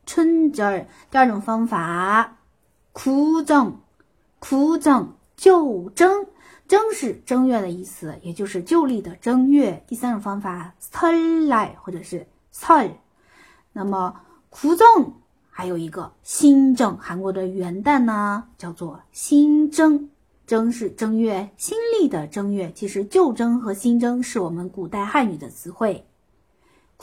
[0.06, 0.86] 春절。
[1.10, 2.36] 第二种方法
[2.92, 3.72] 구정
[4.40, 6.26] 구정就正，
[6.66, 9.84] 正是正月的意思，也就是旧历的正月。
[9.86, 12.92] 第三种方法설날或者是설。
[13.72, 14.20] 那么
[14.50, 15.12] 구정
[15.50, 20.08] 还有一个新正，韩国的元旦呢叫做新正，
[20.46, 22.72] 正是正月，新历的正月。
[22.72, 26.04] 其实旧正和新正是我们古代汉语的词汇。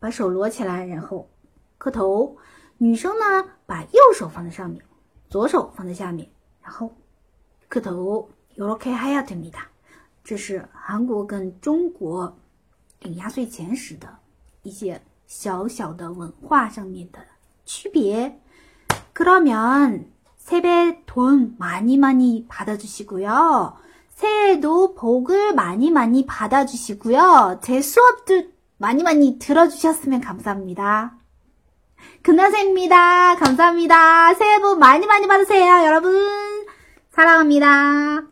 [0.00, 1.28] 把手摞起来，然后
[1.78, 2.36] 磕头。
[2.78, 4.82] 女生呢，把右手放在上面，
[5.28, 6.28] 左手放在下面，
[6.62, 6.94] 然后
[7.68, 8.28] 磕头。
[8.56, 9.68] 요렇게黑亚特米达，
[10.24, 12.34] 这是韩国跟中国
[13.00, 14.08] 领压岁钱时的
[14.62, 17.18] 一些小小的文化上面的
[17.66, 18.40] 区别。
[19.12, 23.76] 그러면 세뱃돈 많이 많이 받아주시고요.
[24.14, 27.60] 새해에도 복을 많이 많이 받아주시고요.
[27.60, 28.44] 제 수업도
[28.81, 31.13] 많이 많이 들어주셨으면 감사합니다.
[32.23, 33.35] 금나세입니다.
[33.35, 34.33] 감사합니다.
[34.33, 36.15] 새해 복 많이 많이 받으세요, 여러분.
[37.11, 38.30] 사랑합니다.